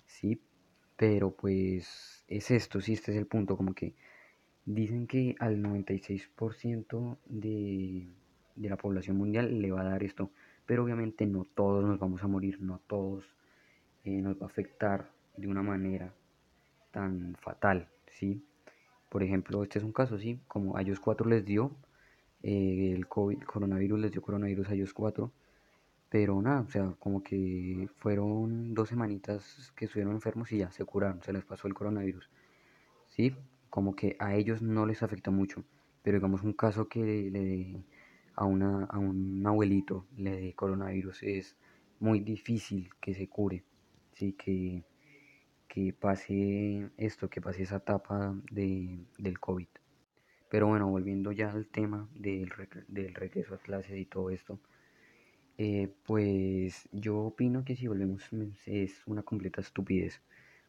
Sí, 0.06 0.40
pero 0.97 1.33
pues 1.33 2.25
es 2.29 2.51
esto, 2.51 2.81
sí, 2.81 2.95
este 2.95 3.13
es 3.13 3.19
el 3.19 3.27
punto, 3.27 3.57
como 3.57 3.75
que 3.75 3.95
dicen 4.65 5.07
que 5.07 5.37
al 5.39 5.63
96% 5.63 7.19
de, 7.27 8.09
de 8.57 8.69
la 8.69 8.77
población 8.77 9.17
mundial 9.17 9.61
le 9.61 9.71
va 9.71 9.83
a 9.83 9.85
dar 9.85 10.03
esto, 10.03 10.31
pero 10.67 10.85
obviamente 10.85 11.27
no 11.27 11.45
todos 11.55 11.85
nos 11.85 11.99
vamos 11.99 12.23
a 12.23 12.29
morir, 12.29 12.61
no 12.61 12.81
todos 12.87 13.25
eh, 14.05 14.21
nos 14.21 14.41
va 14.41 14.47
a 14.47 14.51
afectar 14.51 15.11
de 15.37 15.49
una 15.49 15.63
manera 15.63 16.13
tan 16.91 17.37
fatal, 17.41 17.89
¿sí? 18.07 18.45
Por 19.09 19.23
ejemplo, 19.23 19.63
este 19.63 19.79
es 19.79 19.85
un 19.85 19.93
caso, 19.93 20.19
¿sí? 20.19 20.41
Como 20.49 20.77
a 20.77 20.83
ellos 20.83 21.01
cuatro 21.01 21.29
les 21.29 21.45
dio 21.45 21.73
eh, 22.43 22.93
el 22.95 23.09
COVID, 23.09 23.43
coronavirus, 23.43 24.01
les 24.01 24.13
dio 24.13 24.23
coronavirus 24.23 24.69
a 24.69 24.75
ellos 24.75 24.93
cuatro. 24.93 25.33
Pero 26.14 26.40
nada, 26.40 26.61
o 26.61 26.71
sea, 26.71 26.94
como 27.00 27.25
que 27.25 27.88
fueron 27.97 28.73
dos 28.73 28.90
semanitas 28.90 29.73
que 29.75 29.87
estuvieron 29.87 30.14
enfermos 30.14 30.52
y 30.52 30.59
ya 30.59 30.71
se 30.71 30.85
curaron, 30.85 31.21
se 31.25 31.33
les 31.33 31.44
pasó 31.44 31.66
el 31.66 31.75
coronavirus. 31.75 32.30
¿Sí? 33.09 33.35
Como 33.68 33.97
que 33.97 34.14
a 34.21 34.37
ellos 34.37 34.62
no 34.62 34.87
les 34.87 35.02
afecta 35.02 35.33
mucho. 35.33 35.64
Pero 36.04 36.18
digamos 36.18 36.44
un 36.44 36.52
caso 36.52 36.88
que 36.88 37.00
le, 37.33 37.85
a, 38.37 38.44
una, 38.44 38.85
a 38.85 38.99
un 39.00 39.44
abuelito 39.44 40.06
le 40.16 40.37
dé 40.40 40.52
coronavirus 40.54 41.25
es 41.25 41.56
muy 41.99 42.21
difícil 42.21 42.90
que 43.00 43.12
se 43.12 43.28
cure. 43.28 43.64
Sí, 44.12 44.35
que 44.35 44.85
que 45.66 45.92
pase 45.92 46.90
esto, 46.97 47.28
que 47.28 47.40
pase 47.40 47.64
esa 47.64 47.78
etapa 47.78 48.37
de, 48.52 49.00
del 49.18 49.40
COVID. 49.40 49.66
Pero 50.49 50.68
bueno, 50.68 50.88
volviendo 50.88 51.33
ya 51.33 51.50
al 51.50 51.66
tema 51.66 52.09
del, 52.14 52.52
del 52.87 53.14
regreso 53.14 53.56
a 53.56 53.59
clases 53.59 53.99
y 53.99 54.04
todo 54.04 54.30
esto, 54.30 54.61
eh, 55.66 55.88
pues 56.04 56.88
yo 56.92 57.18
opino 57.21 57.64
que 57.64 57.75
si 57.75 57.87
volvemos 57.88 58.23
es 58.66 59.02
una 59.06 59.23
completa 59.23 59.62
estupidez. 59.62 60.21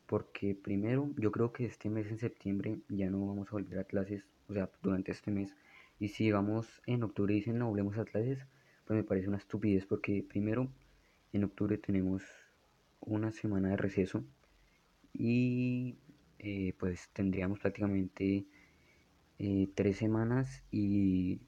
Porque 0.05 0.55
primero, 0.55 1.11
yo 1.17 1.31
creo 1.31 1.51
que 1.51 1.65
este 1.65 1.89
mes 1.89 2.07
en 2.11 2.19
septiembre 2.19 2.79
ya 2.87 3.09
no 3.09 3.27
vamos 3.27 3.49
a 3.49 3.51
volver 3.51 3.79
a 3.79 3.83
clases, 3.83 4.23
o 4.47 4.53
sea, 4.53 4.69
durante 4.81 5.11
este 5.11 5.31
mes. 5.31 5.53
Y 5.99 6.09
si 6.09 6.23
llegamos 6.25 6.81
en 6.85 7.03
octubre 7.03 7.33
y 7.33 7.37
dicen 7.37 7.57
no 7.59 7.67
volvemos 7.67 7.97
a 7.97 8.05
clases, 8.05 8.39
pues 8.85 8.95
me 8.97 9.03
parece 9.03 9.27
una 9.27 9.37
estupidez 9.37 9.85
porque 9.85 10.23
primero, 10.23 10.69
en 11.33 11.43
octubre 11.43 11.77
tenemos 11.77 12.23
una 13.01 13.31
semana 13.31 13.69
de 13.71 13.77
receso 13.77 14.23
y 15.13 15.95
eh, 16.39 16.73
pues 16.79 17.09
tendríamos 17.13 17.59
prácticamente 17.59 18.45
eh, 19.39 19.67
tres 19.75 19.97
semanas 19.97 20.63
y 20.71 21.41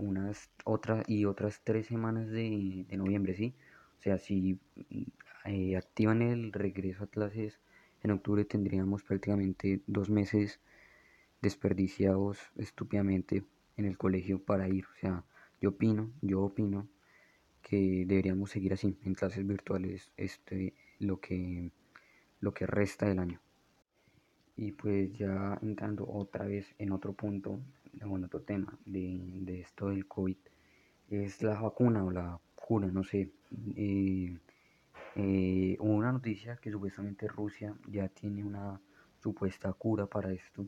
unas 0.00 0.50
otras 0.64 1.08
y 1.08 1.24
otras 1.24 1.60
tres 1.64 1.86
semanas 1.86 2.28
de, 2.28 2.86
noviembre 2.96 3.34
sí 3.34 3.54
o 3.98 4.02
sea 4.02 4.18
si 4.18 4.58
eh, 5.44 5.76
activan 5.76 6.22
el 6.22 6.52
regreso 6.52 7.04
a 7.04 7.06
clases 7.06 7.60
En 8.02 8.10
octubre 8.12 8.44
tendríamos 8.44 9.02
prácticamente 9.02 9.82
dos 9.86 10.08
meses 10.08 10.60
desperdiciados 11.42 12.38
estúpidamente 12.56 13.44
en 13.76 13.86
el 13.86 13.96
colegio 13.96 14.42
para 14.42 14.68
ir. 14.68 14.84
O 14.86 14.96
sea, 15.00 15.24
yo 15.60 15.70
opino, 15.70 16.10
yo 16.22 16.42
opino 16.42 16.88
que 17.62 18.04
deberíamos 18.06 18.50
seguir 18.50 18.72
así 18.72 18.96
en 19.04 19.14
clases 19.14 19.46
virtuales 19.46 20.12
este 20.16 20.74
lo 20.98 21.20
que 21.20 21.72
lo 22.40 22.52
que 22.54 22.66
resta 22.66 23.06
del 23.06 23.18
año. 23.18 23.40
Y 24.56 24.72
pues 24.72 25.12
ya 25.14 25.58
entrando 25.62 26.06
otra 26.08 26.46
vez 26.46 26.74
en 26.78 26.92
otro 26.92 27.12
punto, 27.14 27.60
en 28.00 28.24
otro 28.24 28.40
tema 28.42 28.78
de, 28.84 29.38
de 29.40 29.60
esto 29.60 29.88
del 29.88 30.06
COVID, 30.06 30.36
es 31.10 31.42
la 31.42 31.60
vacuna 31.60 32.04
o 32.04 32.10
la 32.10 32.38
cura, 32.54 32.86
no 32.86 33.02
sé. 33.02 33.30
Eh, 33.76 34.38
eh, 35.16 35.76
hubo 35.80 35.92
una 35.92 36.12
noticia 36.12 36.56
que 36.56 36.70
supuestamente 36.70 37.26
Rusia 37.26 37.74
ya 37.88 38.08
tiene 38.08 38.44
una 38.44 38.80
supuesta 39.18 39.72
cura 39.72 40.06
para 40.06 40.32
esto, 40.32 40.66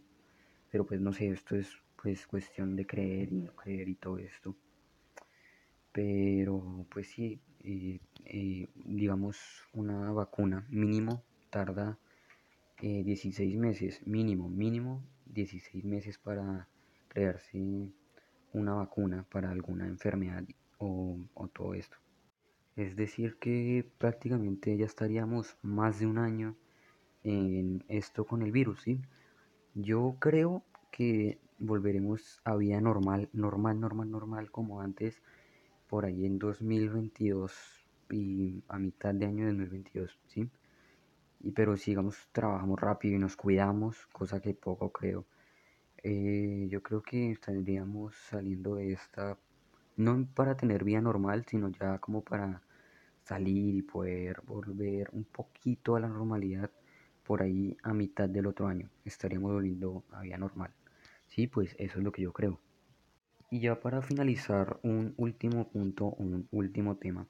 pero 0.70 0.84
pues 0.84 1.00
no 1.00 1.12
sé, 1.12 1.28
esto 1.28 1.56
es 1.56 1.70
pues 2.00 2.26
cuestión 2.26 2.74
de 2.74 2.86
creer 2.86 3.32
y 3.32 3.42
no 3.42 3.54
creer 3.54 3.88
y 3.88 3.94
todo 3.94 4.18
esto. 4.18 4.56
Pero 5.92 6.86
pues 6.90 7.08
sí, 7.10 7.40
eh, 7.64 8.68
digamos 8.74 9.38
una 9.74 10.10
vacuna 10.10 10.66
mínimo 10.70 11.22
tarda 11.50 11.98
16 12.80 13.56
meses, 13.58 14.04
mínimo, 14.08 14.48
mínimo 14.48 15.04
16 15.26 15.84
meses 15.84 16.18
para 16.18 16.66
crearse 17.12 17.92
una 18.54 18.74
vacuna 18.74 19.26
para 19.30 19.50
alguna 19.50 19.86
enfermedad 19.86 20.44
o, 20.78 21.18
todo 21.52 21.74
esto. 21.74 21.96
Es 22.74 22.96
decir, 22.96 23.36
que 23.38 23.86
prácticamente 23.98 24.76
ya 24.78 24.86
estaríamos 24.86 25.58
más 25.62 26.00
de 26.00 26.06
un 26.06 26.16
año 26.16 26.56
en 27.22 27.84
esto 27.88 28.24
con 28.24 28.42
el 28.42 28.50
virus, 28.50 28.82
¿sí? 28.82 29.00
Yo 29.74 30.16
creo 30.18 30.64
que 30.90 31.38
volveremos 31.58 32.40
a 32.44 32.56
vida 32.56 32.80
normal, 32.80 33.28
normal, 33.32 33.78
normal, 33.78 34.10
normal 34.10 34.50
como 34.50 34.80
antes, 34.80 35.20
por 35.88 36.06
ahí 36.06 36.24
en 36.24 36.38
2022 36.38 37.52
y 38.10 38.62
a 38.68 38.78
mitad 38.78 39.14
de 39.14 39.26
año 39.26 39.44
de 39.44 39.52
2022, 39.52 40.18
¿sí? 40.28 40.48
Y 41.40 41.50
pero 41.52 41.76
si 41.76 41.90
digamos 41.90 42.16
trabajamos 42.32 42.80
rápido 42.80 43.16
y 43.16 43.18
nos 43.18 43.36
cuidamos, 43.36 44.06
cosa 44.12 44.40
que 44.40 44.54
poco 44.54 44.90
creo, 44.90 45.26
eh, 46.02 46.66
yo 46.68 46.82
creo 46.82 47.02
que 47.02 47.30
estaríamos 47.30 48.14
saliendo 48.16 48.76
de 48.76 48.92
esta, 48.92 49.38
no 49.96 50.26
para 50.34 50.56
tener 50.56 50.84
vida 50.84 51.00
normal, 51.00 51.44
sino 51.46 51.68
ya 51.68 51.98
como 51.98 52.22
para 52.22 52.62
salir 53.24 53.74
y 53.76 53.82
poder 53.82 54.40
volver 54.42 55.08
un 55.12 55.24
poquito 55.24 55.96
a 55.96 56.00
la 56.00 56.08
normalidad 56.08 56.70
por 57.24 57.42
ahí 57.42 57.76
a 57.82 57.92
mitad 57.92 58.28
del 58.28 58.46
otro 58.46 58.66
año. 58.66 58.90
Estaríamos 59.04 59.52
volviendo 59.52 60.04
a 60.10 60.22
vida 60.22 60.38
normal. 60.38 60.72
Sí, 61.28 61.46
pues 61.46 61.74
eso 61.78 61.98
es 61.98 62.04
lo 62.04 62.12
que 62.12 62.22
yo 62.22 62.32
creo. 62.32 62.58
Y 63.50 63.60
ya 63.60 63.80
para 63.80 64.02
finalizar, 64.02 64.80
un 64.82 65.14
último 65.16 65.68
punto, 65.68 66.06
un 66.06 66.48
último 66.50 66.96
tema, 66.96 67.28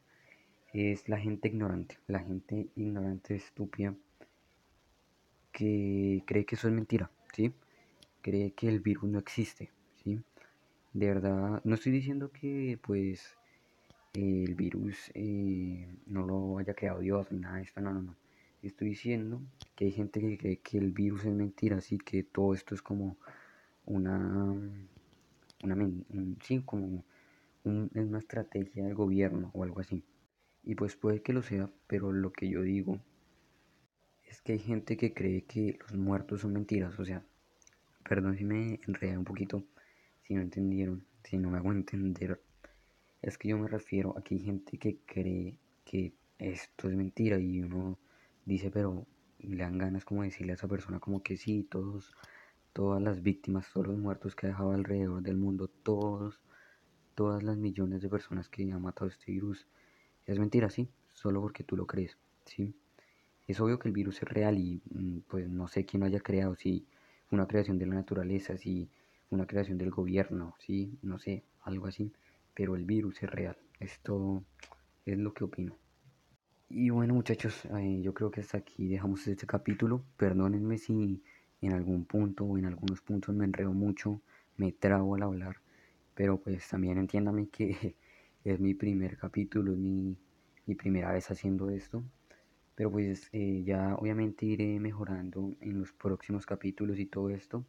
es 0.73 1.09
la 1.09 1.19
gente 1.19 1.49
ignorante. 1.49 1.99
La 2.07 2.21
gente 2.21 2.69
ignorante, 2.77 3.35
estúpida, 3.35 3.95
que 5.53 6.23
cree 6.27 6.45
que 6.47 6.55
eso 6.55 6.69
es 6.69 6.75
mentira, 6.75 7.11
¿sí? 7.35 7.53
Cree 8.23 8.53
que 8.53 8.69
el 8.69 8.81
virus 8.81 9.11
no 9.11 9.19
existe, 9.19 9.71
¿sí? 10.03 10.21
De 10.93 11.07
verdad, 11.09 11.61
no 11.65 11.75
estoy 11.75 11.93
diciendo 11.93 12.31
que 12.33 12.79
pues 12.83 13.37
el 14.15 14.55
virus 14.55 15.11
eh, 15.15 15.89
no 16.07 16.27
lo 16.27 16.59
haya 16.59 16.75
creado 16.75 17.01
Dios 17.01 17.31
ni 17.33 17.41
nada 17.41 17.57
de 17.57 17.63
esto, 17.63 17.81
no, 17.81 17.93
no, 17.93 18.03
no. 18.03 18.17
Estoy 18.63 18.91
diciendo 18.91 19.43
que 19.75 19.87
hay 19.87 19.93
gente 19.93 20.21
que 20.21 20.39
cree 20.39 20.59
que 20.59 20.79
el 20.79 20.93
virus 20.93 21.25
es 21.25 21.33
mentira, 21.33 21.79
así 21.79 21.99
que 21.99 22.23
todo 22.23 22.55
esto 22.55 22.75
es 22.75 22.83
como 22.83 23.17
una, 23.87 24.55
una 25.65 25.91
sí, 26.43 26.63
como 26.65 27.05
una 27.65 28.19
estrategia 28.19 28.85
del 28.85 28.95
gobierno 28.95 29.51
o 29.55 29.65
algo 29.65 29.81
así. 29.81 30.05
Y 30.63 30.75
pues 30.75 30.95
puede 30.97 31.23
que 31.23 31.33
lo 31.33 31.43
sea, 31.43 31.71
pero 31.89 32.13
lo 32.13 32.33
que 32.33 32.49
yo 32.49 32.63
digo 32.63 33.01
es 34.25 34.41
que 34.41 34.53
hay 34.53 34.59
gente 34.59 34.97
que 34.97 35.13
cree 35.13 35.45
que 35.45 35.79
los 35.81 35.95
muertos 35.95 36.43
son 36.43 36.53
mentiras, 36.53 36.99
o 36.99 37.05
sea, 37.05 37.25
Perdón 38.09 38.37
si 38.37 38.45
me 38.45 38.81
enredé 38.87 39.17
un 39.17 39.25
poquito, 39.25 39.65
si 40.23 40.35
no 40.35 40.43
entendieron, 40.43 41.05
si 41.25 41.39
no 41.39 41.51
me 41.51 41.59
hago 41.59 41.73
entender. 41.73 42.41
Es 43.23 43.39
que 43.39 43.49
yo 43.49 43.59
me 43.59 43.69
refiero 43.69 44.17
a 44.19 44.23
que 44.23 44.35
hay 44.35 44.41
gente 44.41 44.79
que 44.79 44.99
cree 45.07 45.57
que 45.85 46.13
esto 46.39 46.89
es 46.89 46.97
mentira 46.97 47.39
y 47.39 47.61
uno 47.61 47.99
dice, 48.45 48.71
pero 48.71 49.07
le 49.39 49.63
dan 49.63 49.79
ganas 49.79 50.05
como 50.05 50.23
decirle 50.23 50.53
a 50.53 50.55
esa 50.57 50.69
persona 50.69 50.99
como 50.99 51.23
que 51.23 51.37
sí, 51.37 51.67
todos, 51.71 52.15
todas 52.73 53.01
las 53.03 53.23
víctimas, 53.23 53.71
todos 53.73 53.87
los 53.87 53.99
muertos 53.99 54.35
que 54.35 54.47
ha 54.47 54.51
dejado 54.51 54.73
alrededor 54.73 55.23
del 55.23 55.37
mundo, 55.37 55.69
todos, 55.69 56.41
todas 57.15 57.43
las 57.43 57.57
millones 57.57 58.03
de 58.03 58.09
personas 58.09 58.49
que 58.49 58.71
han 58.71 58.83
matado 58.83 59.09
este 59.09 59.31
virus, 59.33 59.67
es 60.27 60.39
mentira, 60.39 60.71
sí, 60.71 60.89
solo 61.13 61.41
porque 61.41 61.65
tú 61.65 61.77
lo 61.77 61.87
crees, 61.87 62.19
sí. 62.45 62.75
Es 63.47 63.61
obvio 63.61 63.79
que 63.79 63.89
el 63.89 63.95
virus 63.95 64.23
es 64.23 64.29
real 64.29 64.59
y 64.59 64.81
mm, 64.91 65.21
pues 65.29 65.49
no 65.49 65.69
sé 65.69 65.85
quién 65.85 66.01
lo 66.01 66.07
haya 66.07 66.21
creado, 66.21 66.55
si 66.57 66.87
una 67.33 67.47
creación 67.47 67.79
de 67.79 67.87
la 67.87 67.95
naturaleza, 67.95 68.57
si 68.57 68.89
una 69.31 69.47
creación 69.47 69.79
del 69.79 69.91
gobierno, 69.91 70.55
sí, 70.59 70.99
no 71.03 71.19
sé, 71.19 71.45
algo 71.63 71.87
así, 71.87 72.13
pero 72.55 72.77
el 72.77 72.85
virus 72.85 73.23
es 73.23 73.31
real. 73.31 73.57
Esto 73.81 74.45
es 75.07 75.19
lo 75.19 75.33
que 75.33 75.45
opino. 75.45 75.77
Y 76.69 76.91
bueno 76.91 77.15
muchachos, 77.15 77.65
eh, 77.67 78.01
yo 78.03 78.15
creo 78.15 78.31
que 78.31 78.41
hasta 78.41 78.59
aquí 78.59 78.89
dejamos 78.89 79.27
este 79.27 79.47
capítulo. 79.47 80.05
Perdónenme 80.17 80.79
si 80.79 81.23
en 81.61 81.73
algún 81.73 82.05
punto 82.05 82.45
o 82.45 82.59
en 82.59 82.67
algunos 82.67 83.01
puntos 83.03 83.35
me 83.35 83.45
enredo 83.45 83.73
mucho, 83.73 84.21
me 84.57 84.73
trago 84.73 85.15
al 85.15 85.23
hablar, 85.23 85.57
pero 86.15 86.39
pues 86.39 86.69
también 86.69 86.99
entiéndame 86.99 87.49
que 87.49 87.97
es 88.45 88.61
mi 88.61 88.75
primer 88.75 89.17
capítulo, 89.17 89.73
es 89.73 89.79
mi, 89.79 90.17
mi 90.67 90.75
primera 90.75 91.13
vez 91.13 91.31
haciendo 91.31 91.71
esto. 91.71 92.03
Pero 92.75 92.91
pues 92.91 93.29
eh, 93.33 93.63
ya 93.65 93.95
obviamente 93.97 94.47
iré 94.47 94.81
mejorando 94.81 95.55
en 95.61 95.81
los 95.81 95.93
próximos 95.93 96.47
capítulos 96.47 96.99
y 96.99 97.07
todo 97.07 97.31
esto. 97.31 97.65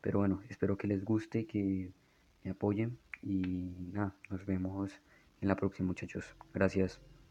Pero 0.00 0.18
bueno, 0.18 0.42
espero 0.48 0.76
que 0.76 0.88
les 0.88 1.04
guste, 1.04 1.46
que 1.46 1.92
me 2.44 2.50
apoyen 2.50 2.98
y 3.22 3.74
nada, 3.92 4.16
nos 4.30 4.44
vemos 4.46 4.92
en 5.40 5.48
la 5.48 5.56
próxima 5.56 5.88
muchachos. 5.88 6.24
Gracias. 6.52 7.11